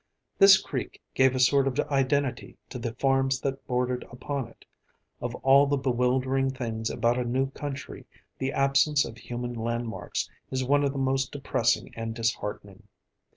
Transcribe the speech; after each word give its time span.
This 0.39 0.59
creek 0.59 0.99
gave 1.13 1.35
a 1.35 1.39
sort 1.39 1.67
of 1.67 1.79
identity 1.91 2.57
to 2.69 2.79
the 2.79 2.95
farms 2.95 3.39
that 3.41 3.67
bordered 3.67 4.01
upon 4.11 4.47
it. 4.47 4.65
Of 5.21 5.35
all 5.45 5.67
the 5.67 5.77
bewildering 5.77 6.49
things 6.49 6.89
about 6.89 7.19
a 7.19 7.23
new 7.23 7.51
country, 7.51 8.07
the 8.39 8.51
absence 8.51 9.05
of 9.05 9.17
human 9.19 9.53
landmarks 9.53 10.27
is 10.49 10.63
one 10.63 10.83
of 10.83 10.91
the 10.91 10.97
most 10.97 11.31
depressing 11.31 11.93
and 11.95 12.15
disheartening. 12.15 12.87